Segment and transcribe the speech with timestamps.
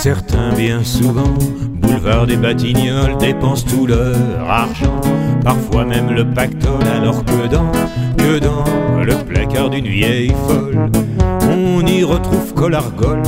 [0.00, 1.34] Certains bien souvent,
[1.72, 5.00] boulevard des Batignolles, dépensent tout leur argent,
[5.42, 7.72] parfois même le pactole, alors que dans,
[8.16, 8.64] que dans
[9.02, 10.88] le placard d'une vieille folle,
[11.50, 13.22] on y retrouve colargol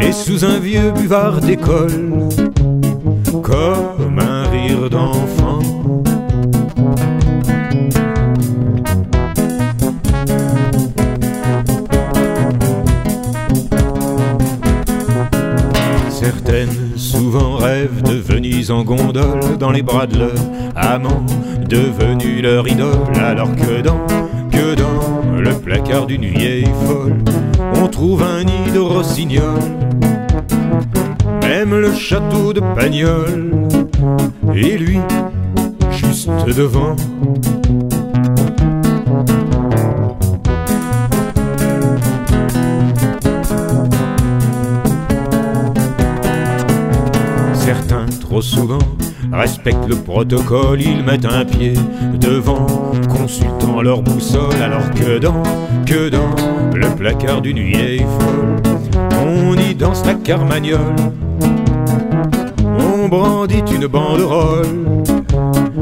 [0.00, 2.28] et sous un vieux buvard d'école,
[3.42, 5.58] comme un rire d'enfant
[16.34, 20.34] Certaines souvent rêvent de Venise en gondole dans les bras de leur
[20.74, 21.24] amant,
[21.68, 24.04] devenu leur idole, alors que dans,
[24.50, 27.18] que dans le placard d'une vieille folle,
[27.80, 29.60] on trouve un nid de rossignol,
[31.42, 33.52] même le château de Pagnol,
[34.54, 34.98] et lui,
[35.92, 36.96] juste devant.
[48.40, 48.78] Souvent,
[49.32, 51.74] respectent le protocole, ils mettent un pied
[52.20, 52.66] devant,
[53.08, 55.42] consultant leur boussole, alors que dans,
[55.86, 56.34] que dans
[56.74, 58.74] le placard d'une vieille folle,
[59.24, 60.96] on y danse la carmagnole,
[62.78, 64.66] on brandit une banderole,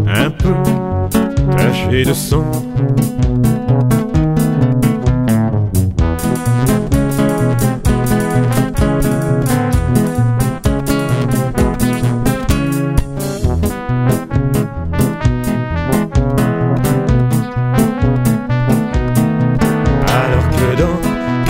[0.06, 0.54] un peu
[1.56, 2.44] tachée de sang.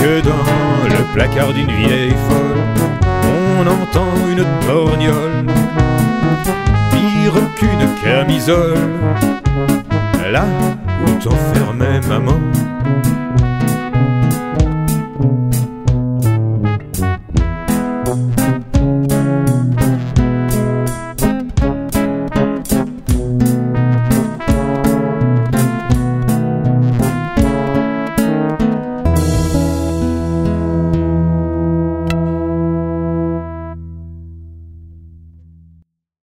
[0.03, 2.63] Que dans le placard d'une vieille folle,
[3.23, 5.45] on entend une torgnole,
[6.91, 8.89] pire qu'une camisole,
[10.29, 10.45] là
[11.05, 12.37] où t'enfermait maman.